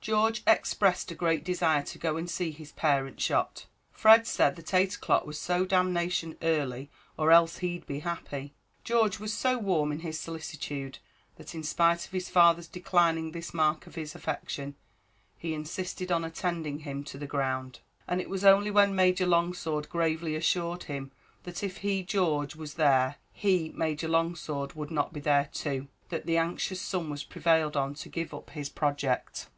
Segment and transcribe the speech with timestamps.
[0.00, 3.66] George expressed a great desire to go and see his parent shot.
[3.90, 8.54] Fred said that eight o'clock was so damnation early, or else he'd be happy.
[8.84, 11.00] George was so warm in his solicitude,
[11.34, 14.76] that in spite of his father's declining this mark of his affection,
[15.36, 19.88] he insisted on attending him to the ground; and it was only when Major Longsword
[19.88, 21.10] gravely assured him
[21.42, 26.26] that if he, George, was there he, Major Longsword, would not be there too, that
[26.26, 29.48] the anxious son was prevailed on to give up his project.